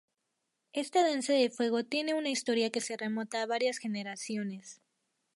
[0.73, 4.81] Esta Danza de Fuego tiene una historia que se remonta a varias generaciones.